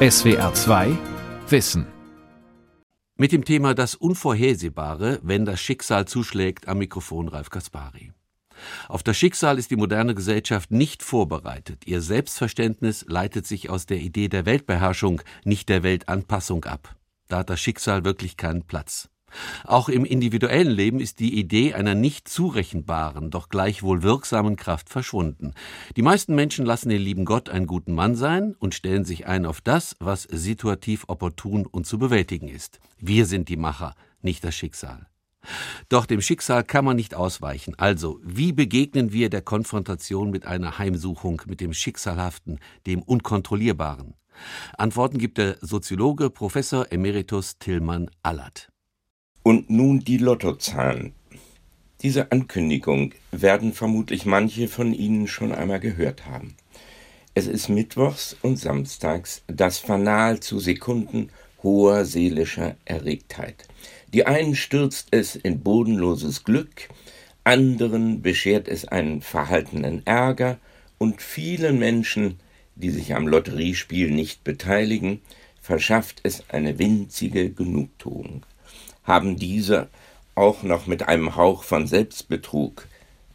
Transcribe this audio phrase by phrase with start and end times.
[0.00, 0.96] SWR 2
[1.48, 1.84] Wissen.
[3.16, 8.12] Mit dem Thema Das Unvorhersehbare, wenn das Schicksal zuschlägt, am Mikrofon Ralf Kaspari.
[8.86, 11.84] Auf das Schicksal ist die moderne Gesellschaft nicht vorbereitet.
[11.84, 16.94] Ihr Selbstverständnis leitet sich aus der Idee der Weltbeherrschung, nicht der Weltanpassung ab.
[17.26, 19.08] Da hat das Schicksal wirklich keinen Platz.
[19.64, 25.52] Auch im individuellen Leben ist die Idee einer nicht zurechenbaren, doch gleichwohl wirksamen Kraft verschwunden.
[25.96, 29.46] Die meisten Menschen lassen den lieben Gott einen guten Mann sein und stellen sich ein
[29.46, 32.80] auf das, was situativ opportun und zu bewältigen ist.
[32.98, 35.06] Wir sind die Macher, nicht das Schicksal.
[35.88, 37.74] Doch dem Schicksal kann man nicht ausweichen.
[37.78, 44.14] Also, wie begegnen wir der Konfrontation mit einer Heimsuchung, mit dem Schicksalhaften, dem Unkontrollierbaren?
[44.76, 48.70] Antworten gibt der Soziologe Professor Emeritus Tillmann Allert.
[49.48, 51.14] Und nun die Lottozahlen.
[52.02, 56.54] Diese Ankündigung werden vermutlich manche von Ihnen schon einmal gehört haben.
[57.32, 61.30] Es ist mittwochs und samstags das Fanal zu Sekunden
[61.62, 63.66] hoher seelischer Erregtheit.
[64.12, 66.90] Die einen stürzt es in bodenloses Glück,
[67.42, 70.58] anderen beschert es einen verhaltenen Ärger
[70.98, 72.38] und vielen Menschen,
[72.74, 75.22] die sich am Lotteriespiel nicht beteiligen,
[75.58, 78.42] verschafft es eine winzige Genugtuung
[79.08, 79.88] haben diese
[80.36, 82.86] auch noch mit einem Hauch von Selbstbetrug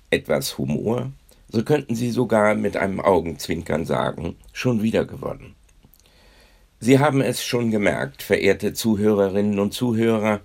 [0.09, 1.11] etwas Humor,
[1.49, 5.55] so könnten sie sogar mit einem Augenzwinkern sagen, schon wieder gewonnen.
[6.79, 10.41] Sie haben es schon gemerkt, verehrte Zuhörerinnen und Zuhörer,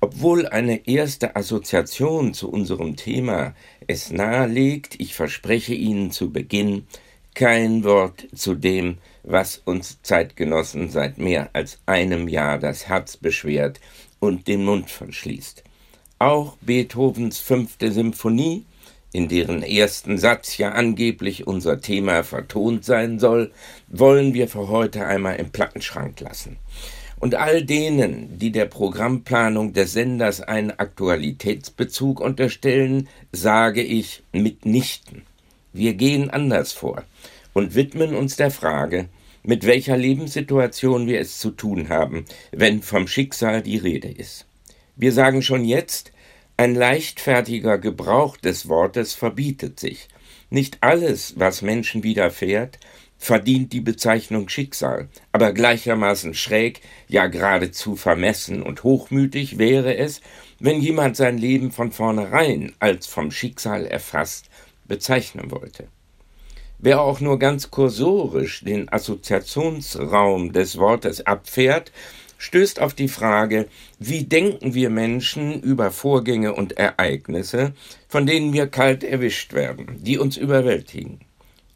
[0.00, 3.54] obwohl eine erste Assoziation zu unserem Thema
[3.86, 6.86] es nahelegt, ich verspreche Ihnen zu Beginn
[7.36, 13.78] kein Wort zu dem, was uns Zeitgenossen seit mehr als einem Jahr das Herz beschwert,
[14.18, 15.62] und den Mund verschließt.
[16.18, 18.64] Auch Beethovens fünfte Symphonie,
[19.12, 23.52] in deren ersten Satz ja angeblich unser Thema vertont sein soll,
[23.88, 26.56] wollen wir für heute einmal im Plattenschrank lassen.
[27.20, 35.22] Und all denen, die der Programmplanung des Senders einen Aktualitätsbezug unterstellen, sage ich mitnichten.
[35.76, 37.04] Wir gehen anders vor
[37.52, 39.10] und widmen uns der Frage,
[39.42, 44.46] mit welcher Lebenssituation wir es zu tun haben, wenn vom Schicksal die Rede ist.
[44.96, 46.12] Wir sagen schon jetzt,
[46.56, 50.08] ein leichtfertiger Gebrauch des Wortes verbietet sich.
[50.48, 52.78] Nicht alles, was Menschen widerfährt,
[53.18, 60.22] verdient die Bezeichnung Schicksal, aber gleichermaßen schräg, ja geradezu vermessen und hochmütig wäre es,
[60.58, 64.48] wenn jemand sein Leben von vornherein als vom Schicksal erfasst
[64.86, 65.88] bezeichnen wollte.
[66.78, 71.90] Wer auch nur ganz kursorisch den Assoziationsraum des Wortes abfährt,
[72.38, 73.66] stößt auf die Frage,
[73.98, 77.72] wie denken wir Menschen über Vorgänge und Ereignisse,
[78.08, 81.20] von denen wir kalt erwischt werden, die uns überwältigen.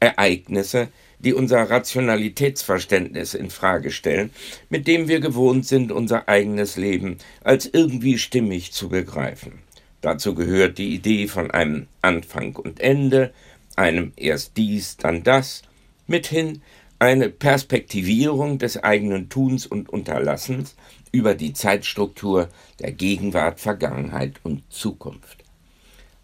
[0.00, 0.88] Ereignisse,
[1.19, 4.31] die unser Rationalitätsverständnis in Frage stellen,
[4.70, 9.53] mit dem wir gewohnt sind, unser eigenes Leben als irgendwie stimmig zu begreifen.
[10.00, 13.33] Dazu gehört die Idee von einem Anfang und Ende,
[13.77, 15.62] einem erst dies, dann das,
[16.06, 16.62] mithin
[16.99, 20.75] eine Perspektivierung des eigenen Tuns und Unterlassens
[21.12, 25.44] über die Zeitstruktur der Gegenwart, Vergangenheit und Zukunft.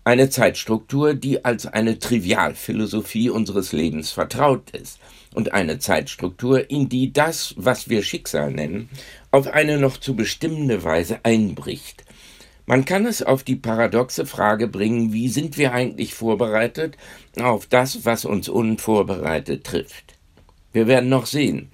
[0.04, 5.00] Eine Zeitstruktur, die als eine Trivialphilosophie unseres Lebens vertraut ist
[5.34, 8.88] und eine Zeitstruktur, in die das, was wir Schicksal nennen,
[9.32, 12.05] auf eine noch zu bestimmende Weise einbricht,
[12.66, 16.96] man kann es auf die paradoxe Frage bringen, wie sind wir eigentlich vorbereitet
[17.40, 20.14] auf das, was uns unvorbereitet trifft.
[20.72, 21.70] Wir werden noch sehen.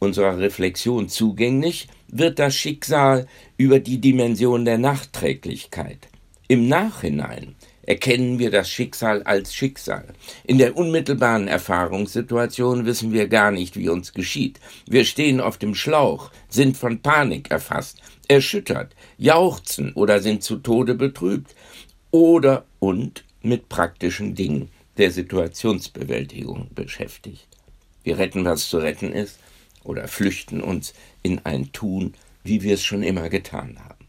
[0.00, 6.08] Unserer Reflexion zugänglich wird das Schicksal über die Dimension der Nachträglichkeit.
[6.48, 10.06] Im Nachhinein erkennen wir das Schicksal als Schicksal.
[10.44, 14.60] In der unmittelbaren Erfahrungssituation wissen wir gar nicht, wie uns geschieht.
[14.86, 20.94] Wir stehen auf dem Schlauch, sind von Panik erfasst, erschüttert, jauchzen oder sind zu Tode
[20.94, 21.54] betrübt
[22.10, 24.68] oder und mit praktischen Dingen
[24.98, 27.46] der Situationsbewältigung beschäftigt.
[28.02, 29.38] Wir retten, was zu retten ist,
[29.84, 32.14] oder flüchten uns in ein Tun,
[32.44, 34.06] wie wir es schon immer getan haben.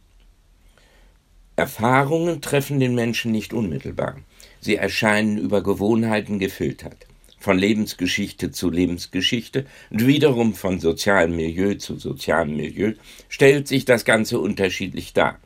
[1.56, 4.18] Erfahrungen treffen den Menschen nicht unmittelbar.
[4.60, 7.06] Sie erscheinen über Gewohnheiten gefiltert.
[7.44, 12.94] Von Lebensgeschichte zu Lebensgeschichte und wiederum von sozialem Milieu zu sozialem Milieu
[13.28, 15.40] stellt sich das Ganze unterschiedlich dar.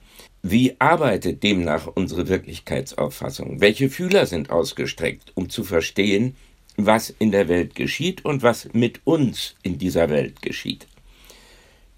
[0.43, 3.61] Wie arbeitet demnach unsere Wirklichkeitsauffassung?
[3.61, 6.35] Welche Fühler sind ausgestreckt, um zu verstehen,
[6.75, 10.85] was in der Welt geschieht und was mit uns in dieser Welt geschieht?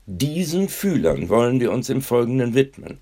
[0.05, 2.99] Diesen Fühlern wollen wir uns im Folgenden widmen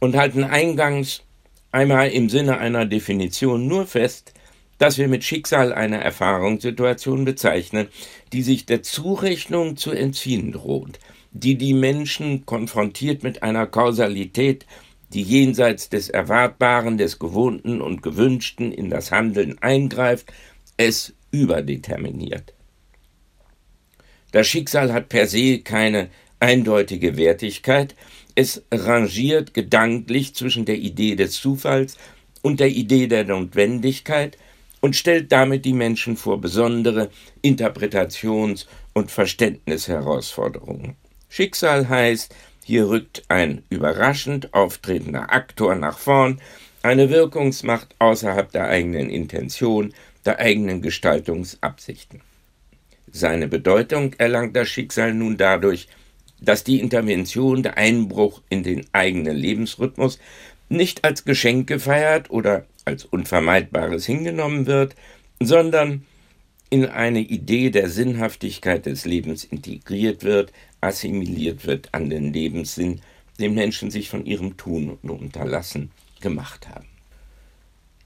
[0.00, 1.22] und halten eingangs
[1.70, 4.33] einmal im Sinne einer Definition nur fest,
[4.78, 7.88] dass wir mit Schicksal eine Erfahrungssituation bezeichnen,
[8.32, 10.98] die sich der Zurechnung zu entziehen droht,
[11.32, 14.66] die die Menschen konfrontiert mit einer Kausalität,
[15.12, 20.32] die jenseits des Erwartbaren, des Gewohnten und Gewünschten in das Handeln eingreift,
[20.76, 22.54] es überdeterminiert.
[24.32, 26.08] Das Schicksal hat per se keine
[26.40, 27.94] eindeutige Wertigkeit,
[28.34, 31.96] es rangiert gedanklich zwischen der Idee des Zufalls
[32.42, 34.36] und der Idee der Notwendigkeit
[34.84, 37.08] und stellt damit die Menschen vor besondere
[37.42, 40.96] Interpretations- und Verständnisherausforderungen.
[41.30, 42.34] Schicksal heißt,
[42.66, 46.38] hier rückt ein überraschend auftretender Aktor nach vorn,
[46.82, 49.94] eine Wirkungsmacht außerhalb der eigenen Intention,
[50.26, 52.20] der eigenen Gestaltungsabsichten.
[53.10, 55.88] Seine Bedeutung erlangt das Schicksal nun dadurch,
[56.42, 60.18] dass die Intervention, der Einbruch in den eigenen Lebensrhythmus
[60.68, 64.94] nicht als Geschenk gefeiert oder als Unvermeidbares hingenommen wird,
[65.40, 66.04] sondern
[66.70, 73.00] in eine Idee der Sinnhaftigkeit des Lebens integriert wird, assimiliert wird an den Lebenssinn,
[73.38, 75.90] den Menschen sich von ihrem Tun und Unterlassen
[76.20, 76.86] gemacht haben.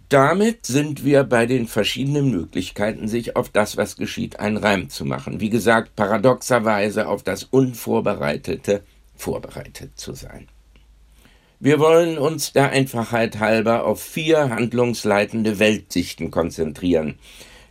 [0.09, 5.05] Damit sind wir bei den verschiedenen Möglichkeiten, sich auf das, was geschieht, einen Reim zu
[5.05, 5.41] machen.
[5.41, 8.83] Wie gesagt, paradoxerweise auf das Unvorbereitete
[9.15, 10.49] vorbereitet zu sein.
[11.61, 17.17] Wir wollen uns der Einfachheit halber auf vier handlungsleitende Weltsichten konzentrieren.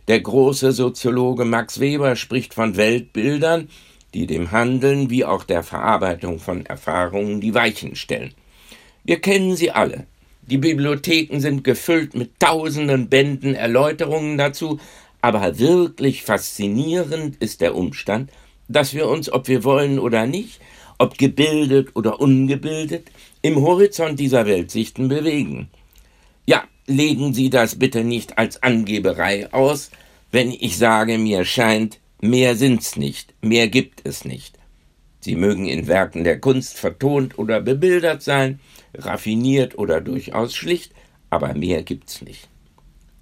[0.08, 3.70] Der große Soziologe Max Weber spricht von Weltbildern,
[4.12, 8.34] die dem Handeln wie auch der Verarbeitung von Erfahrungen die Weichen stellen.
[9.04, 10.06] Wir kennen sie alle.
[10.42, 14.78] Die Bibliotheken sind gefüllt mit tausenden Bänden Erläuterungen dazu,
[15.22, 18.30] aber wirklich faszinierend ist der Umstand,
[18.68, 20.60] dass wir uns, ob wir wollen oder nicht,
[20.98, 23.10] ob gebildet oder ungebildet,
[23.42, 25.68] im Horizont dieser Weltsichten bewegen.
[26.46, 29.90] Ja, legen Sie das bitte nicht als Angeberei aus,
[30.30, 34.58] wenn ich sage, mir scheint, mehr sind's nicht, mehr gibt es nicht.
[35.20, 38.60] Sie mögen in Werken der Kunst vertont oder bebildert sein,
[38.94, 40.92] raffiniert oder durchaus schlicht,
[41.30, 42.48] aber mehr gibt's nicht.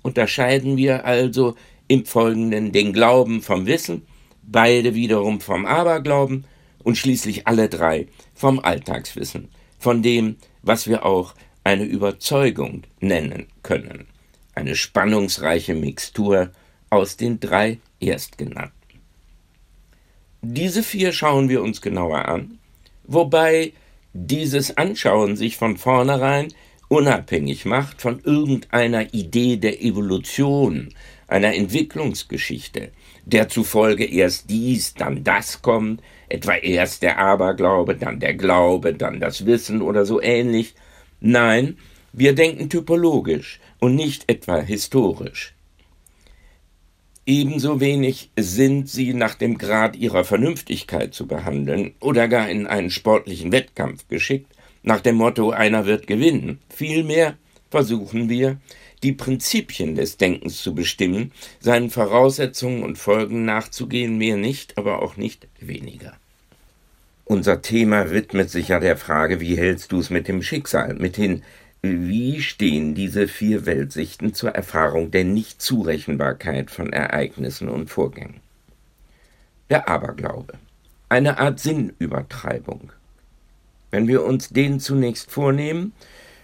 [0.03, 1.57] Unterscheiden wir also
[1.89, 4.03] im Folgenden den Glauben vom Wissen,
[4.43, 6.45] beide wiederum vom Aberglauben
[6.83, 11.35] und schließlich alle drei vom Alltagswissen, von dem, was wir auch
[11.65, 14.07] eine Überzeugung nennen können,
[14.55, 16.51] eine spannungsreiche Mixtur
[16.91, 18.73] aus den drei erstgenannten.
[20.43, 22.59] Diese vier schauen wir uns genauer an,
[23.05, 23.73] wobei
[24.13, 26.53] dieses Anschauen sich von vornherein
[26.89, 30.95] unabhängig macht von irgendeiner Idee der Evolution,
[31.27, 32.93] einer Entwicklungsgeschichte,
[33.25, 39.21] der zufolge erst dies, dann das kommt, etwa erst der Aberglaube, dann der Glaube, dann
[39.21, 40.75] das Wissen oder so ähnlich.
[41.21, 41.79] Nein,
[42.13, 45.55] wir denken typologisch und nicht etwa historisch.
[47.29, 52.91] Ebenso wenig sind sie nach dem Grad ihrer Vernünftigkeit zu behandeln oder gar in einen
[52.91, 54.53] sportlichen Wettkampf geschickt,
[54.85, 56.61] nach dem Motto einer wird gewinnen.
[56.69, 57.37] Vielmehr
[57.69, 58.59] versuchen wir,
[59.07, 61.31] die Prinzipien des Denkens zu bestimmen,
[61.61, 66.15] seinen Voraussetzungen und Folgen nachzugehen, mehr nicht, aber auch nicht weniger.
[67.25, 71.19] Unser Thema widmet sich ja der Frage, wie hältst du es mit dem Schicksal, mit
[71.19, 71.45] den
[71.83, 78.41] wie stehen diese vier Weltsichten zur Erfahrung der Nichtzurechenbarkeit von Ereignissen und Vorgängen?
[79.71, 80.55] Der Aberglaube.
[81.09, 82.91] Eine Art Sinnübertreibung.
[83.93, 85.93] Wenn wir uns den zunächst vornehmen,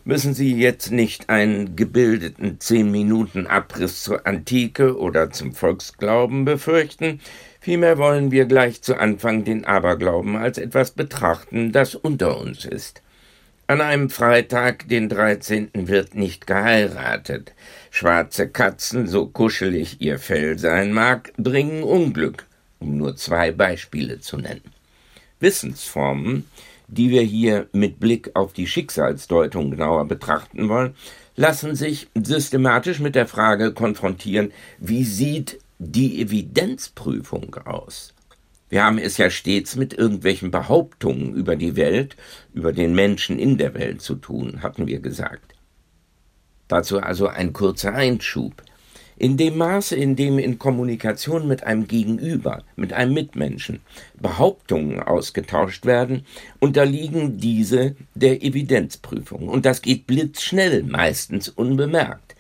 [0.05, 7.21] müssen Sie jetzt nicht einen gebildeten zehn Minuten Abriss zur Antike oder zum Volksglauben befürchten,
[7.61, 13.03] vielmehr wollen wir gleich zu Anfang den Aberglauben als etwas betrachten, das unter uns ist.
[13.69, 15.71] An einem Freitag, den 13.
[15.73, 17.55] wird nicht geheiratet.
[17.91, 22.47] Schwarze Katzen, so kuschelig ihr Fell sein mag, bringen Unglück,
[22.81, 24.73] um nur zwei Beispiele zu nennen.
[25.41, 26.49] Wissensformen,
[26.93, 30.95] die wir hier mit Blick auf die Schicksalsdeutung genauer betrachten wollen,
[31.37, 38.13] lassen sich systematisch mit der Frage konfrontieren, wie sieht die Evidenzprüfung aus?
[38.69, 42.17] Wir haben es ja stets mit irgendwelchen Behauptungen über die Welt,
[42.53, 45.55] über den Menschen in der Welt zu tun, hatten wir gesagt.
[46.69, 48.63] Dazu also ein kurzer Einschub.
[49.23, 53.79] In dem Maße, in dem in Kommunikation mit einem Gegenüber, mit einem Mitmenschen
[54.19, 56.27] Behauptungen ausgetauscht werden,
[56.59, 59.49] unterliegen diese der Evidenzprüfung.
[59.49, 62.35] Und das geht blitzschnell, meistens unbemerkt.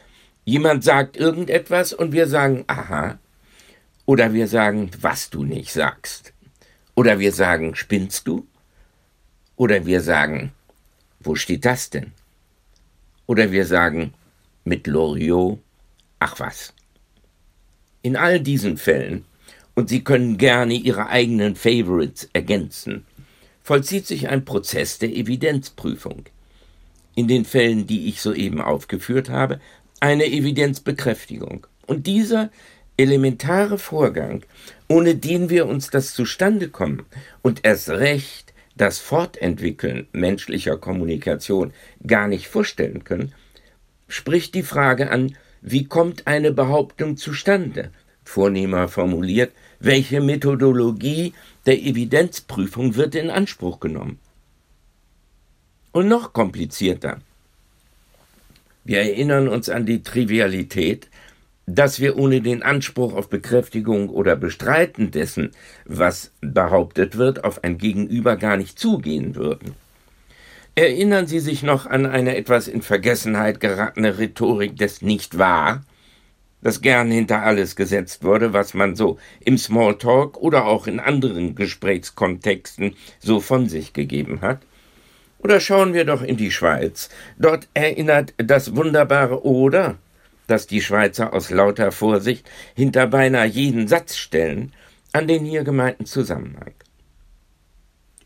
[0.44, 3.20] Jemand sagt irgendetwas und wir sagen, aha,
[4.04, 6.32] oder wir sagen, was du nicht sagst.
[6.96, 8.44] Oder wir sagen, spinnst du?
[9.54, 10.50] Oder wir sagen,
[11.20, 12.10] wo steht das denn?
[13.26, 14.14] Oder wir sagen,
[14.64, 15.60] mit Loriot,
[16.22, 16.72] ach was,
[18.02, 19.24] In all diesen Fällen,
[19.74, 23.06] und Sie können gerne Ihre eigenen Favorites ergänzen,
[23.64, 26.26] vollzieht sich ein Prozess der Evidenzprüfung.
[27.16, 29.60] In den Fällen, die ich soeben aufgeführt habe,
[29.98, 31.66] eine Evidenzbekräftigung.
[31.86, 32.50] Und dieser
[32.96, 34.44] elementare Vorgang,
[34.88, 37.02] ohne den wir uns das Zustandekommen
[37.42, 41.72] und erst recht das Fortentwickeln menschlicher Kommunikation
[42.06, 43.34] gar nicht vorstellen können,
[44.06, 47.90] spricht die Frage an, wie kommt eine Behauptung zustande?
[48.24, 51.32] Vornehmer formuliert, welche Methodologie
[51.66, 54.18] der Evidenzprüfung wird in Anspruch genommen?
[55.92, 57.20] Und noch komplizierter.
[58.84, 61.08] Wir erinnern uns an die Trivialität,
[61.66, 65.52] dass wir ohne den Anspruch auf Bekräftigung oder Bestreiten dessen,
[65.84, 69.76] was behauptet wird, auf ein Gegenüber gar nicht zugehen würden.
[70.74, 75.82] Erinnern Sie sich noch an eine etwas in Vergessenheit geratene Rhetorik des Nicht wahr,
[76.62, 81.54] das gern hinter alles gesetzt wurde, was man so im Smalltalk oder auch in anderen
[81.56, 84.60] Gesprächskontexten so von sich gegeben hat?
[85.40, 87.10] Oder schauen wir doch in die Schweiz.
[87.36, 89.98] Dort erinnert das wunderbare Oder,
[90.46, 94.72] das die Schweizer aus lauter Vorsicht hinter beinahe jeden Satz stellen,
[95.12, 96.72] an den hier gemeinten Zusammenhang.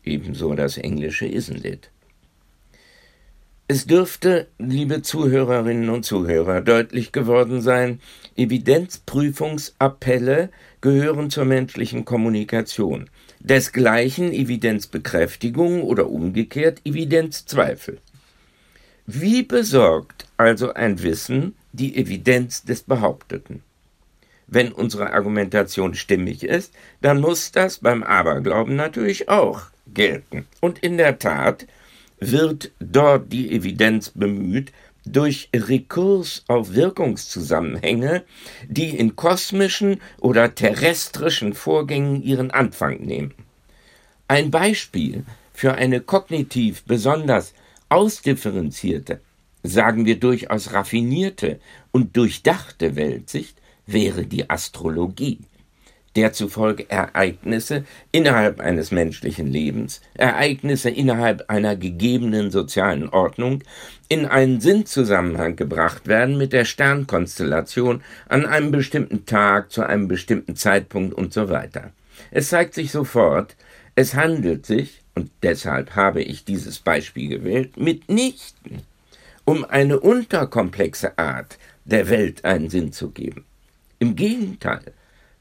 [0.05, 1.89] Ebenso das englische Isn't it?
[3.69, 7.99] Es dürfte, liebe Zuhörerinnen und Zuhörer, deutlich geworden sein,
[8.37, 13.09] Evidenzprüfungsappelle gehören zur menschlichen Kommunikation.
[13.41, 17.97] Desgleichen Evidenzbekräftigung oder umgekehrt Evidenzzweifel.
[19.05, 23.63] Wie besorgt also ein Wissen die Evidenz des Behaupteten?
[24.47, 30.47] Wenn unsere Argumentation stimmig ist, dann muss das beim Aberglauben natürlich auch gelten.
[30.61, 31.67] Und in der Tat
[32.19, 34.71] wird dort die Evidenz bemüht,
[35.05, 38.23] durch Rekurs auf Wirkungszusammenhänge,
[38.67, 43.33] die in kosmischen oder terrestrischen Vorgängen ihren Anfang nehmen.
[44.27, 47.53] Ein Beispiel für eine kognitiv besonders
[47.89, 49.21] ausdifferenzierte,
[49.63, 51.59] sagen wir durchaus raffinierte
[51.91, 55.39] und durchdachte Weltsicht wäre die Astrologie
[56.17, 63.63] der zufolge Ereignisse innerhalb eines menschlichen Lebens, Ereignisse innerhalb einer gegebenen sozialen Ordnung
[64.09, 70.55] in einen Sinnzusammenhang gebracht werden mit der Sternkonstellation an einem bestimmten Tag, zu einem bestimmten
[70.55, 71.91] Zeitpunkt und so weiter.
[72.31, 73.55] Es zeigt sich sofort,
[73.95, 78.81] es handelt sich, und deshalb habe ich dieses Beispiel gewählt, mitnichten
[79.47, 83.45] um eine unterkomplexe Art, der Welt einen Sinn zu geben.
[83.97, 84.91] Im Gegenteil,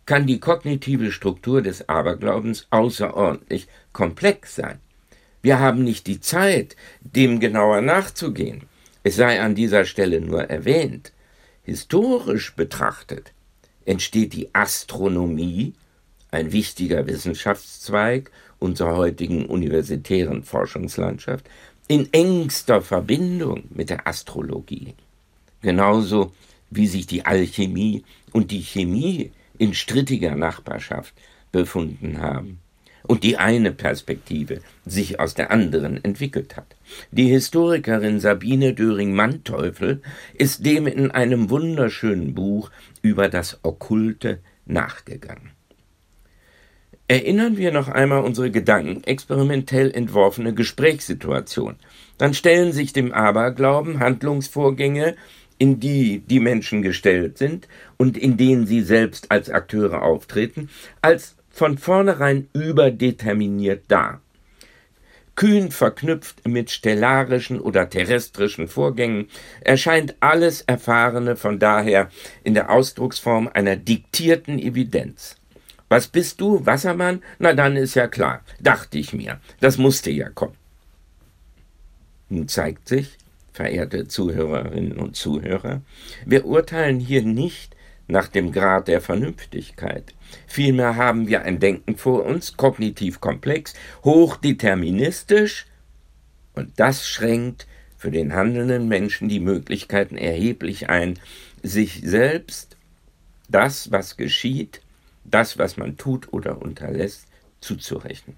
[0.06, 4.78] kann die kognitive Struktur des Aberglaubens außerordentlich komplex sein.
[5.42, 8.62] Wir haben nicht die Zeit, dem genauer nachzugehen.
[9.02, 11.12] Es sei an dieser Stelle nur erwähnt.
[11.62, 13.32] Historisch betrachtet
[13.84, 15.74] entsteht die Astronomie,
[16.30, 21.48] ein wichtiger Wissenschaftszweig unserer heutigen universitären Forschungslandschaft,
[21.88, 24.94] in engster Verbindung mit der Astrologie.
[25.62, 26.32] Genauso
[26.70, 31.14] wie sich die Alchemie und die Chemie in strittiger Nachbarschaft
[31.52, 32.60] befunden haben
[33.06, 36.76] und die eine Perspektive sich aus der anderen entwickelt hat.
[37.10, 40.02] Die Historikerin Sabine Döring-Manteuffel
[40.34, 42.70] ist dem in einem wunderschönen Buch
[43.02, 45.50] über das Okkulte nachgegangen.
[47.08, 51.76] Erinnern wir noch einmal unsere Gedanken experimentell entworfene Gesprächssituation.
[52.18, 55.14] Dann stellen sich dem Aberglauben Handlungsvorgänge
[55.58, 60.68] in die die Menschen gestellt sind und in denen sie selbst als Akteure auftreten,
[61.02, 64.20] als von vornherein überdeterminiert dar.
[65.36, 69.28] Kühn verknüpft mit stellarischen oder terrestrischen Vorgängen,
[69.60, 72.08] erscheint alles Erfahrene von daher
[72.42, 75.36] in der Ausdrucksform einer diktierten Evidenz.
[75.88, 77.22] Was bist du, Wassermann?
[77.38, 80.56] Na dann ist ja klar, dachte ich mir, das musste ja kommen.
[82.28, 83.18] Nun zeigt sich,
[83.56, 85.80] verehrte Zuhörerinnen und Zuhörer,
[86.26, 87.74] wir urteilen hier nicht
[88.06, 90.14] nach dem Grad der Vernünftigkeit.
[90.46, 93.72] Vielmehr haben wir ein Denken vor uns, kognitiv komplex,
[94.04, 95.66] hochdeterministisch,
[96.54, 101.18] und das schränkt für den handelnden Menschen die Möglichkeiten erheblich ein,
[101.62, 102.76] sich selbst
[103.48, 104.82] das, was geschieht,
[105.24, 107.26] das, was man tut oder unterlässt,
[107.60, 108.36] zuzurechnen.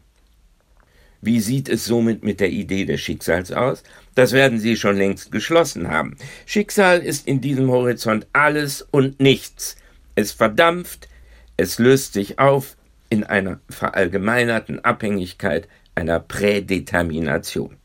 [1.21, 3.83] Wie sieht es somit mit der Idee des Schicksals aus?
[4.15, 6.17] Das werden Sie schon längst geschlossen haben.
[6.47, 9.77] Schicksal ist in diesem Horizont alles und nichts.
[10.15, 11.09] Es verdampft,
[11.57, 12.77] es löst sich auf
[13.11, 17.77] in einer verallgemeinerten Abhängigkeit einer Prädetermination.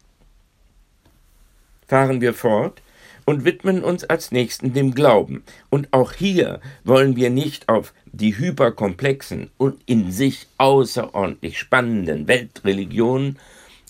[1.88, 2.83] Fahren wir fort
[3.25, 5.44] und widmen uns als nächsten dem Glauben.
[5.70, 13.38] Und auch hier wollen wir nicht auf die hyperkomplexen und in sich außerordentlich spannenden Weltreligionen,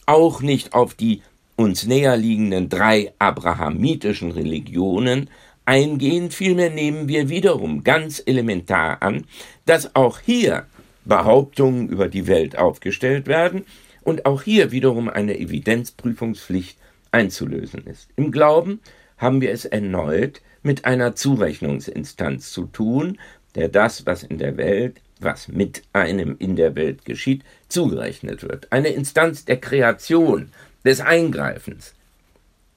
[0.06, 1.22] auch nicht auf die
[1.56, 5.30] uns näherliegenden drei abrahamitischen Religionen
[5.66, 9.25] eingehen, vielmehr nehmen wir wiederum ganz elementar an,
[9.66, 10.66] dass auch hier
[11.06, 13.66] Behauptungen über die Welt aufgestellt werden
[14.04, 16.78] und auch hier wiederum eine Evidenzprüfungspflicht
[17.12, 18.10] einzulösen ist.
[18.16, 18.80] Im Glauben
[19.24, 23.18] haben wir es erneut mit einer Zurechnungsinstanz zu tun,
[23.56, 28.72] der das, was in der Welt, was mit einem in der Welt geschieht, zugerechnet wird.
[28.72, 30.51] Eine Instanz der Kreation,
[30.84, 31.94] des Eingreifens.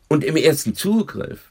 [0.08, 1.50] Und im ersten Zugriff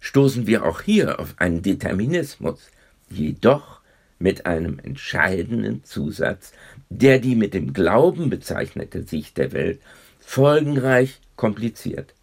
[0.00, 2.70] stoßen wir auch hier auf einen Determinismus,
[3.08, 3.80] jedoch
[4.18, 6.52] mit einem entscheidenden Zusatz,
[6.90, 9.80] der die mit dem Glauben bezeichnete Sicht der Welt
[10.20, 12.14] folgenreich kompliziert.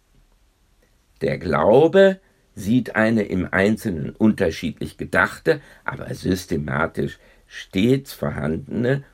[1.22, 2.20] Der Glaube
[2.54, 9.04] sieht eine im Einzelnen unterschiedlich gedachte, aber systematisch stets vorhandene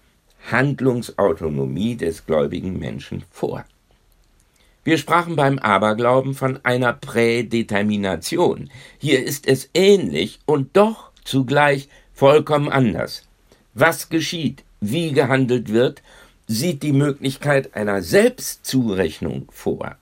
[0.50, 3.64] Handlungsautonomie des gläubigen Menschen vor.
[4.84, 8.70] Wir sprachen beim Aberglauben von einer Prädetermination.
[8.98, 13.24] Hier ist es ähnlich und doch zugleich vollkommen anders.
[13.74, 16.02] Was geschieht, wie gehandelt wird,
[16.46, 19.96] sieht die Möglichkeit einer Selbstzurechnung vor.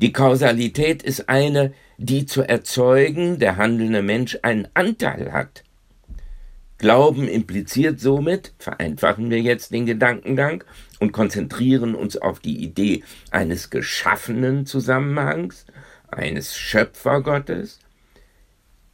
[0.00, 5.62] Die Kausalität ist eine, die zu erzeugen der handelnde Mensch einen Anteil hat.
[6.78, 10.64] Glauben impliziert somit, vereinfachen wir jetzt den Gedankengang
[10.98, 15.66] und konzentrieren uns auf die Idee eines geschaffenen Zusammenhangs,
[16.08, 17.78] eines Schöpfergottes,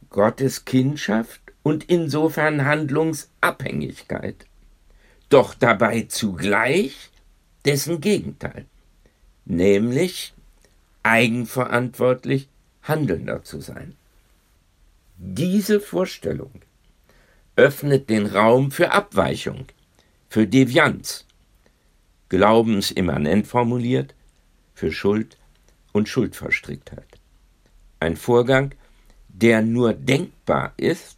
[0.09, 4.45] Gottes Kindschaft und insofern Handlungsabhängigkeit,
[5.29, 7.09] doch dabei zugleich
[7.65, 8.65] dessen Gegenteil,
[9.45, 10.33] nämlich
[11.03, 12.47] eigenverantwortlich
[12.83, 13.95] Handelnder zu sein.
[15.17, 16.51] Diese Vorstellung
[17.55, 19.65] öffnet den Raum für Abweichung,
[20.29, 21.25] für Devianz,
[22.29, 24.15] glaubensimmanent formuliert,
[24.73, 25.37] für Schuld
[25.91, 27.19] und Schuldverstricktheit.
[27.99, 28.73] Ein Vorgang,
[29.27, 31.17] der nur denkbar ist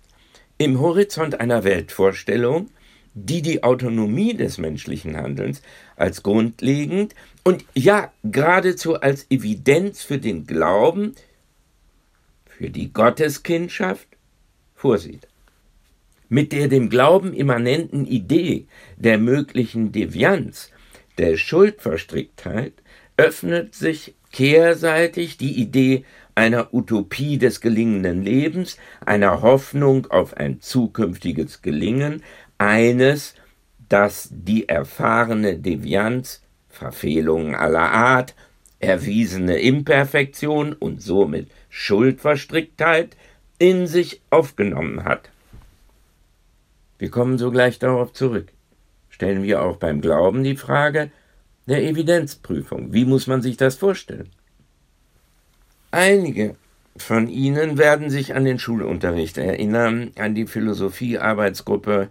[0.58, 2.70] im Horizont einer Weltvorstellung,
[3.14, 5.62] die die Autonomie des menschlichen Handelns
[5.96, 11.16] als grundlegend und ja geradezu als Evidenz für den Glauben,
[12.46, 14.08] für die Gotteskindschaft
[14.76, 15.28] vorsieht.
[16.30, 18.66] Mit der dem Glauben immanenten Idee
[18.98, 20.72] der möglichen Devianz,
[21.18, 22.74] der Schuldverstricktheit,
[23.18, 31.62] öffnet sich kehrseitig die Idee einer Utopie des gelingenden Lebens, einer Hoffnung auf ein zukünftiges
[31.62, 32.24] Gelingen,
[32.58, 33.36] eines,
[33.90, 36.43] das die erfahrene Devianz,
[36.74, 38.34] Verfehlungen aller Art,
[38.80, 43.16] erwiesene Imperfektion und somit Schuldverstricktheit
[43.60, 45.30] in sich aufgenommen hat.
[46.98, 48.48] Wir kommen sogleich darauf zurück.
[49.10, 51.12] Stellen wir auch beim Glauben die Frage
[51.68, 52.92] der Evidenzprüfung.
[52.92, 54.30] Wie muss man sich das vorstellen?
[55.92, 56.56] Einige
[56.98, 62.10] von Ihnen werden sich an den Schulunterricht erinnern, an die Philosophiearbeitsgruppe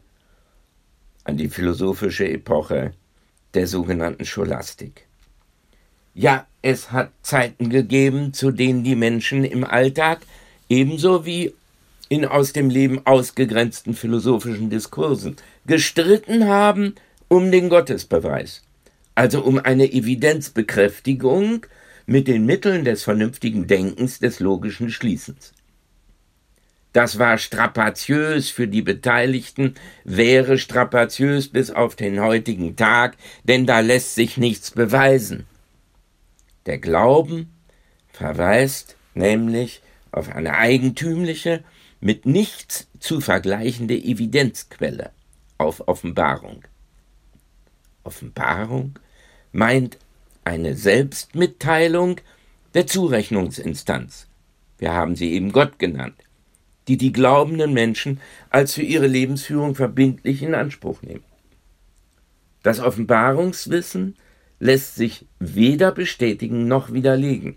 [1.25, 2.93] an die philosophische Epoche
[3.55, 5.07] der sogenannten Scholastik.
[6.15, 10.21] Ja, es hat Zeiten gegeben, zu denen die Menschen im Alltag
[10.69, 11.55] ebenso wie
[12.09, 15.37] in aus dem Leben ausgegrenzten philosophischen Diskursen
[15.67, 16.95] gestritten haben
[17.29, 18.63] um den Gottesbeweis,
[19.15, 21.65] also um eine Evidenzbekräftigung
[22.05, 25.55] mit den Mitteln des vernünftigen Denkens, des logischen Schließens.
[26.93, 29.75] Das war strapaziös für die Beteiligten,
[30.05, 35.47] wäre strapaziös bis auf den heutigen Tag, denn da lässt sich nichts beweisen.
[36.67, 37.51] Der Glauben
[38.13, 41.65] verweist nämlich auf eine eigentümliche,
[42.01, 45.13] mit nichts zu vergleichende Evidenzquelle,
[45.57, 46.65] auf Offenbarung.
[48.05, 48.99] Offenbarung
[49.53, 49.97] meint
[50.45, 52.21] eine Selbstmitteilung
[52.75, 54.27] der Zurechnungsinstanz.
[54.79, 56.17] Wir haben sie eben Gott genannt
[56.89, 61.25] die die glaubenden Menschen als für ihre Lebensführung verbindlich in Anspruch nehmen.
[62.63, 64.17] Das Offenbarungswissen
[64.59, 67.57] lässt sich weder bestätigen noch widerlegen.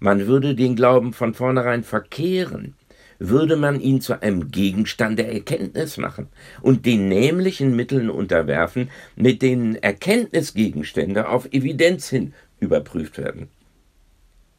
[0.00, 2.74] Man würde den Glauben von vornherein verkehren,
[3.18, 6.28] würde man ihn zu einem Gegenstand der Erkenntnis machen
[6.62, 13.48] und den nämlichen Mitteln unterwerfen, mit denen Erkenntnisgegenstände auf Evidenz hin überprüft werden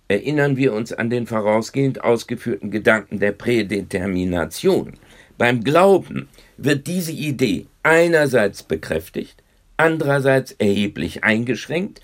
[0.10, 4.94] erinnern wir uns an den vorausgehend ausgeführten Gedanken der Prädetermination.
[5.38, 9.42] Beim Glauben wird diese Idee einerseits bekräftigt,
[9.78, 12.02] andererseits erheblich eingeschränkt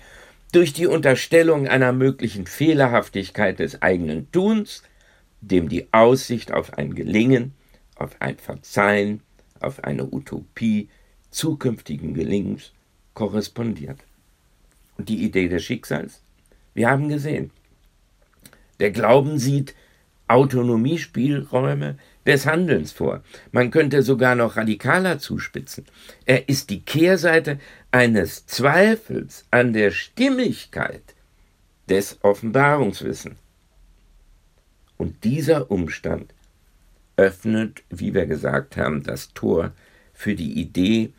[0.52, 4.82] durch die Unterstellung einer möglichen Fehlerhaftigkeit des eigenen Tuns,
[5.40, 7.52] dem die Aussicht auf ein Gelingen,
[7.96, 9.20] auf ein Verzeihen,
[9.60, 10.88] auf eine Utopie
[11.30, 12.72] zukünftigen Gelingens
[13.14, 13.98] korrespondiert.
[14.96, 16.22] Und die Idee des Schicksals?
[16.72, 17.50] Wir haben gesehen,
[18.80, 19.74] der Glauben sieht
[20.28, 23.22] Autonomiespielräume des Handelns vor.
[23.52, 25.86] Man könnte sogar noch radikaler zuspitzen.
[26.24, 27.60] Er ist die Kehrseite
[27.92, 31.02] eines Zweifels an der Stimmigkeit
[31.88, 33.36] des Offenbarungswissens.
[34.96, 36.32] Und dieser Umstand
[37.16, 39.72] öffnet, wie wir gesagt haben, das Tor
[40.12, 41.12] für die Idee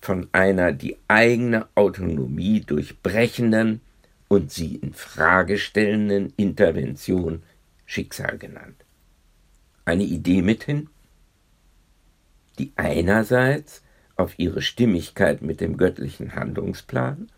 [0.00, 3.80] von einer die eigene Autonomie durchbrechenden
[4.32, 7.42] und sie in Frage stellenden Intervention
[7.84, 8.82] Schicksal genannt.
[9.84, 10.88] Eine Idee mithin,
[12.58, 13.82] die einerseits
[14.16, 17.28] auf ihre Stimmigkeit mit dem göttlichen Handlungsplan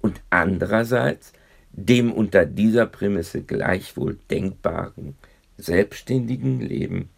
[0.00, 1.34] und andererseits
[1.70, 5.14] dem unter dieser Prämisse gleichwohl denkbaren
[5.56, 7.10] selbstständigen Leben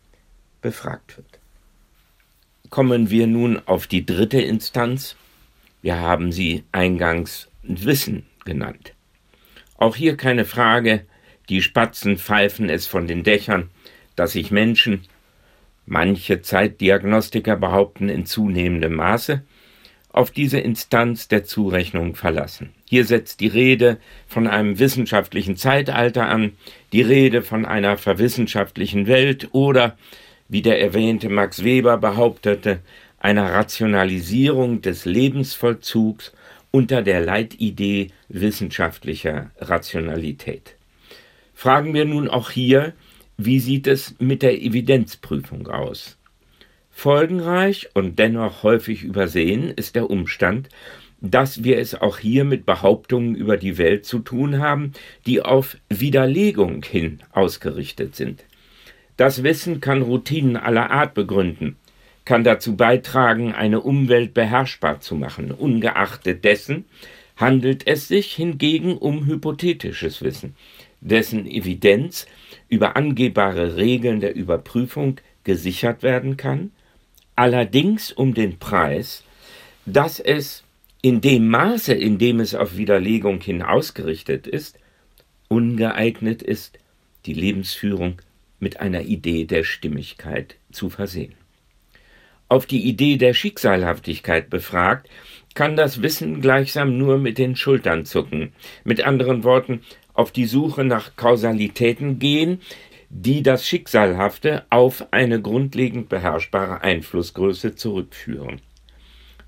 [0.60, 1.38] befragt wird.
[2.68, 5.16] Kommen wir nun auf die dritte Instanz.
[5.80, 8.92] Wir haben sie eingangs Wissen genannt.
[9.78, 11.02] Auch hier keine Frage,
[11.48, 13.70] die Spatzen pfeifen es von den Dächern,
[14.16, 15.02] dass sich Menschen,
[15.84, 19.42] manche Zeitdiagnostiker behaupten in zunehmendem Maße,
[20.16, 22.70] auf diese Instanz der Zurechnung verlassen.
[22.88, 26.52] Hier setzt die Rede von einem wissenschaftlichen Zeitalter an,
[26.92, 29.98] die Rede von einer verwissenschaftlichen Welt oder
[30.48, 32.80] wie der erwähnte Max Weber behauptete,
[33.18, 36.32] einer Rationalisierung des Lebensvollzugs
[36.76, 40.76] unter der Leitidee wissenschaftlicher Rationalität.
[41.54, 42.92] Fragen wir nun auch hier,
[43.38, 46.18] wie sieht es mit der Evidenzprüfung aus?
[46.90, 50.68] Folgenreich und dennoch häufig übersehen ist der Umstand,
[51.22, 54.92] dass wir es auch hier mit Behauptungen über die Welt zu tun haben,
[55.24, 58.44] die auf Widerlegung hin ausgerichtet sind.
[59.16, 61.78] Das Wissen kann Routinen aller Art begründen,
[62.26, 65.52] kann dazu beitragen, eine Umwelt beherrschbar zu machen.
[65.52, 66.84] Ungeachtet dessen
[67.36, 70.56] handelt es sich hingegen um hypothetisches Wissen,
[71.00, 72.26] dessen Evidenz
[72.68, 76.72] über angehbare Regeln der Überprüfung gesichert werden kann,
[77.36, 79.22] allerdings um den Preis,
[79.86, 80.64] dass es
[81.02, 84.80] in dem Maße, in dem es auf Widerlegung hin ausgerichtet ist,
[85.46, 86.80] ungeeignet ist,
[87.26, 88.20] die Lebensführung
[88.58, 91.34] mit einer Idee der Stimmigkeit zu versehen.
[92.48, 95.08] Auf die Idee der Schicksalhaftigkeit befragt,
[95.54, 98.52] kann das Wissen gleichsam nur mit den Schultern zucken,
[98.84, 99.80] mit anderen Worten
[100.14, 102.60] auf die Suche nach Kausalitäten gehen,
[103.08, 108.60] die das Schicksalhafte auf eine grundlegend beherrschbare Einflussgröße zurückführen.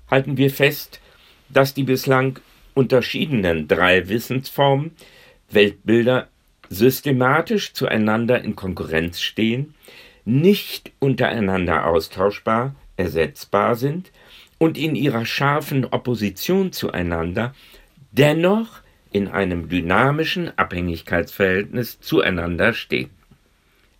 [0.09, 0.99] Halten wir fest,
[1.49, 2.39] dass die bislang
[2.73, 4.91] unterschiedenen drei Wissensformen
[5.49, 6.27] Weltbilder
[6.69, 9.73] systematisch zueinander in Konkurrenz stehen,
[10.25, 14.11] nicht untereinander austauschbar, ersetzbar sind
[14.57, 17.55] und in ihrer scharfen Opposition zueinander
[18.11, 18.81] dennoch
[19.11, 23.09] in einem dynamischen Abhängigkeitsverhältnis zueinander stehen.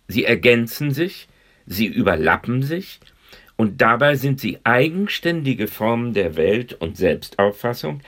[0.06, 1.28] Sie ergänzen sich,
[1.66, 3.00] sie überlappen sich,
[3.56, 8.00] und dabei sind sie eigenständige Formen der Welt- und Selbstauffassung,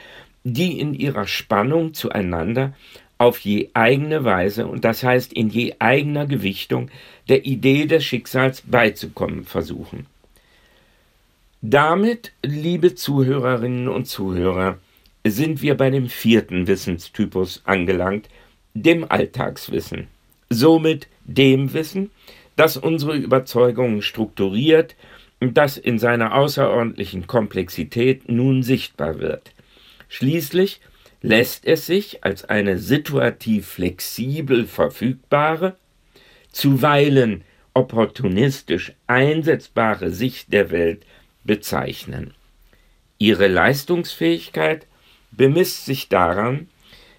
[0.44, 2.74] die in ihrer Spannung zueinander
[3.18, 6.90] auf je eigene Weise und das heißt in je eigener Gewichtung
[7.28, 10.06] der Idee des Schicksals beizukommen versuchen.
[11.64, 14.78] Damit, liebe Zuhörerinnen und Zuhörer,
[15.24, 18.28] sind wir bei dem vierten Wissenstypus angelangt,
[18.74, 20.08] dem Alltagswissen.
[20.50, 22.10] Somit dem Wissen,
[22.56, 24.96] das unsere Überzeugungen strukturiert
[25.38, 29.52] und das in seiner außerordentlichen Komplexität nun sichtbar wird.
[30.08, 30.80] Schließlich
[31.20, 35.76] lässt es sich als eine situativ flexibel verfügbare,
[36.50, 41.06] zuweilen opportunistisch einsetzbare Sicht der Welt
[41.44, 42.34] bezeichnen.
[43.18, 44.86] Ihre Leistungsfähigkeit
[45.30, 46.68] bemisst sich daran,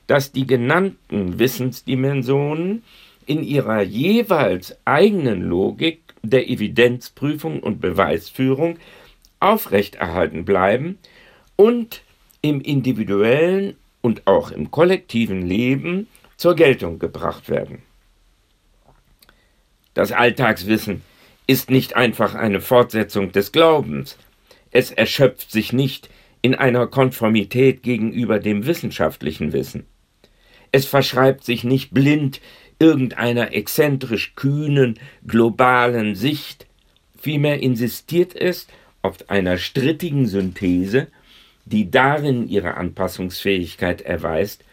[0.08, 2.84] dass die genannten Wissensdimensionen
[3.26, 8.78] in ihrer jeweils eigenen Logik der Evidenzprüfung und Beweisführung
[9.40, 10.98] aufrechterhalten bleiben
[11.56, 12.02] und
[12.42, 16.08] im individuellen und auch im kollektiven Leben
[16.38, 17.82] zur Geltung gebracht werden.
[19.94, 21.02] Das Alltagswissen
[21.48, 24.18] ist nicht einfach eine Fortsetzung des Glaubens.
[24.72, 26.10] Es erschöpft sich nicht
[26.42, 29.86] in einer Konformität gegenüber dem wissenschaftlichen Wissen.
[30.72, 32.42] Es verschreibt sich nicht blind
[32.80, 36.66] irgendeiner exzentrisch kühnen, globalen Sicht,
[37.20, 38.68] vielmehr insistiert es
[39.02, 41.08] auf einer strittigen Synthese
[41.66, 44.64] die darin ihre Anpassungsfähigkeit erweist,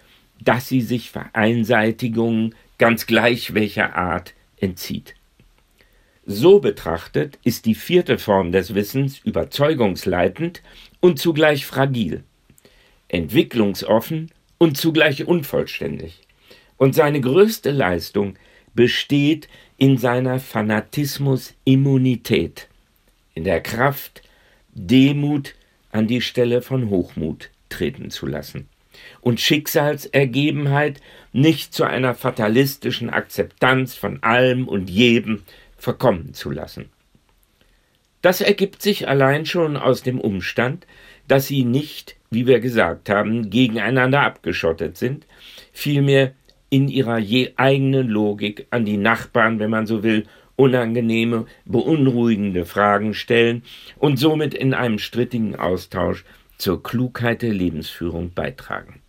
[0.41, 5.15] dass sie sich Vereinseitigungen ganz gleich welcher Art entzieht.
[6.33, 10.63] So betrachtet ist die vierte Form des Wissens überzeugungsleitend
[11.01, 12.23] und zugleich fragil,
[13.09, 16.21] entwicklungsoffen und zugleich unvollständig.
[16.77, 18.37] Und seine größte Leistung
[18.75, 22.69] besteht in seiner Fanatismus-Immunität,
[23.35, 24.23] in der Kraft,
[24.73, 25.57] Demut
[25.91, 28.69] an die Stelle von Hochmut treten zu lassen
[29.21, 31.01] und Schicksalsergebenheit
[31.33, 35.43] nicht zu einer fatalistischen Akzeptanz von allem und jedem
[35.81, 36.91] verkommen zu lassen.
[38.23, 40.87] Das ergibt sich allein schon aus dem Umstand,
[41.27, 45.27] dass sie nicht, wie wir gesagt haben, gegeneinander abgeschottet sind,
[45.73, 46.33] vielmehr
[46.69, 53.15] in ihrer je eigenen Logik an die Nachbarn, wenn man so will, unangenehme, beunruhigende Fragen
[53.15, 53.63] stellen
[53.97, 56.25] und somit in einem strittigen Austausch
[56.59, 59.01] zur Klugheit der Lebensführung beitragen.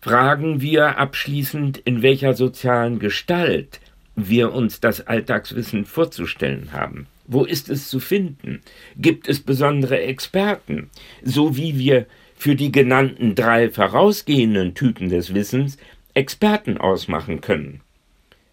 [0.00, 3.80] Fragen wir abschließend, in welcher sozialen Gestalt
[4.16, 7.06] wir uns das Alltagswissen vorzustellen haben.
[7.26, 8.60] Wo ist es zu finden?
[8.96, 10.90] Gibt es besondere Experten?
[11.22, 15.78] So wie wir für die genannten drei vorausgehenden Typen des Wissens
[16.12, 17.80] Experten ausmachen können.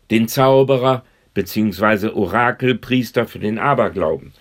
[0.09, 2.09] Den Zauberer bzw.
[2.09, 4.33] Orakelpriester für den Aberglauben,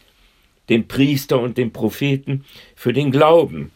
[0.68, 3.70] den Priester und den Propheten für den Glauben,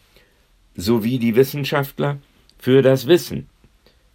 [0.77, 2.19] sowie die Wissenschaftler
[2.59, 3.49] für das Wissen.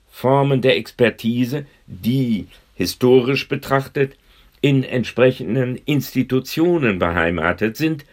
[0.10, 2.48] Formen der Expertise, die
[2.80, 4.16] historisch betrachtet
[4.62, 8.06] in entsprechenden Institutionen beheimatet sind,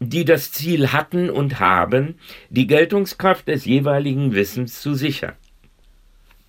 [0.00, 2.14] die das Ziel hatten und haben,
[2.48, 5.34] die Geltungskraft des jeweiligen Wissens zu sichern.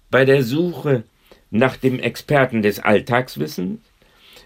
[0.10, 1.04] Bei der Suche
[1.52, 3.82] nach dem Experten des Alltagswissens,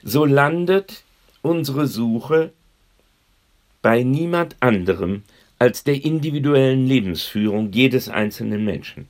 [0.02, 1.04] so landet
[1.44, 2.52] unsere Suche
[3.84, 5.22] bei niemand anderem
[5.60, 9.08] als der individuellen Lebensführung jedes einzelnen Menschen.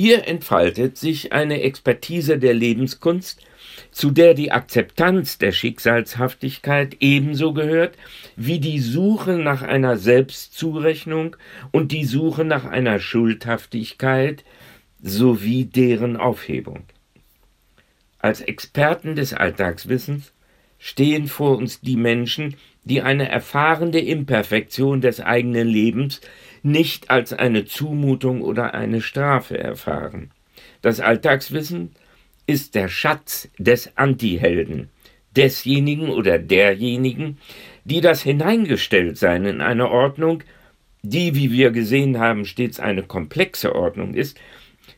[0.00, 3.44] Hier entfaltet sich eine Expertise der Lebenskunst,
[3.90, 7.96] zu der die Akzeptanz der Schicksalshaftigkeit ebenso gehört
[8.36, 11.34] wie die Suche nach einer Selbstzurechnung
[11.72, 14.44] und die Suche nach einer Schuldhaftigkeit
[15.02, 16.84] sowie deren Aufhebung.
[18.20, 20.32] Als Experten des Alltagswissens
[20.78, 26.20] stehen vor uns die Menschen, die eine erfahrene Imperfektion des eigenen Lebens
[26.62, 30.30] nicht als eine Zumutung oder eine Strafe erfahren.
[30.82, 31.92] Das Alltagswissen
[32.46, 34.88] ist der Schatz des Antihelden,
[35.36, 37.38] desjenigen oder derjenigen,
[37.84, 40.42] die das Hineingestelltsein in eine Ordnung,
[41.02, 44.38] die, wie wir gesehen haben, stets eine komplexe Ordnung ist,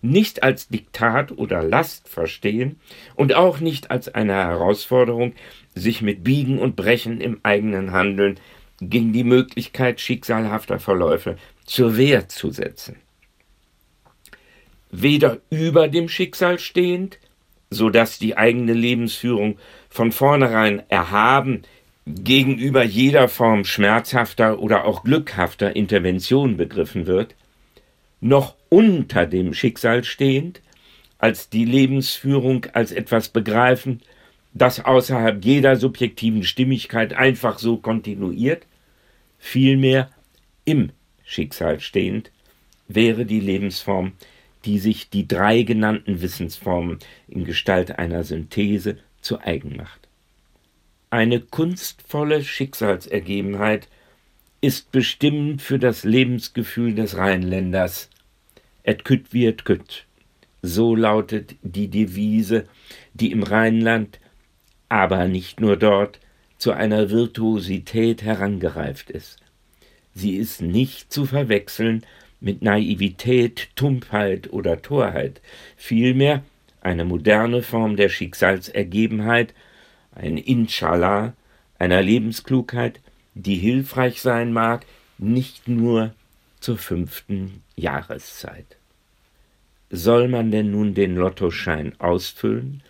[0.02, 2.80] nicht als Diktat oder Last verstehen
[3.16, 5.34] und auch nicht als eine Herausforderung,
[5.74, 8.38] sich mit Biegen und Brechen im eigenen Handeln
[8.80, 12.96] gegen die Möglichkeit schicksalhafter Verläufe zur Wehr zu setzen.
[14.90, 17.18] Weder über dem Schicksal stehend,
[17.70, 21.62] so dass die eigene Lebensführung von vornherein erhaben
[22.06, 27.36] gegenüber jeder Form schmerzhafter oder auch glückhafter Intervention begriffen wird,
[28.20, 30.60] noch unter dem Schicksal stehend,
[31.18, 34.00] als die Lebensführung als etwas begreifen,
[34.52, 38.66] das außerhalb jeder subjektiven Stimmigkeit einfach so kontinuiert,
[39.38, 40.10] vielmehr
[40.64, 40.90] im
[41.30, 42.32] Schicksal stehend,
[42.88, 44.12] wäre die Lebensform,
[44.64, 50.08] die sich die drei genannten Wissensformen in Gestalt einer Synthese zu eigen macht.
[51.08, 53.88] Eine kunstvolle Schicksalsergebenheit
[54.60, 58.10] ist bestimmend für das Lebensgefühl des Rheinländers.
[58.82, 60.06] Et kütt wie et kütt.
[60.62, 62.66] So lautet die Devise,
[63.14, 64.18] die im Rheinland
[64.88, 66.18] aber nicht nur dort,
[66.58, 69.38] zu einer Virtuosität herangereift ist.
[70.14, 72.04] Sie ist nicht zu verwechseln
[72.40, 75.40] mit Naivität, Tumpheit oder Torheit,
[75.76, 76.42] vielmehr
[76.80, 79.54] eine moderne Form der Schicksalsergebenheit,
[80.12, 81.34] ein Inshallah,
[81.78, 83.00] einer Lebensklugheit,
[83.34, 84.86] die hilfreich sein mag,
[85.18, 86.14] nicht nur
[86.60, 88.76] zur fünften Jahreszeit.
[89.90, 92.82] Soll man denn nun den Lottoschein ausfüllen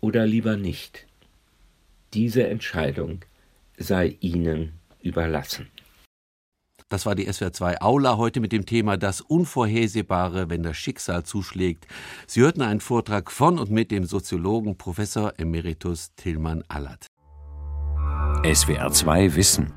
[0.00, 1.06] oder lieber nicht?
[2.14, 3.20] Diese Entscheidung
[3.76, 5.68] sei Ihnen überlassen.
[6.88, 11.24] Das war die SWR 2 Aula heute mit dem Thema Das Unvorhersehbare, wenn das Schicksal
[11.24, 11.88] zuschlägt.
[12.28, 17.06] Sie hörten einen Vortrag von und mit dem Soziologen Professor Emeritus Tillmann Allert.
[18.44, 19.72] SWR 2 Wissen.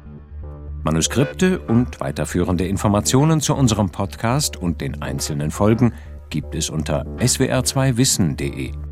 [0.83, 5.93] Manuskripte und weiterführende Informationen zu unserem Podcast und den einzelnen Folgen
[6.29, 8.88] gibt es unter swr2wissen.de.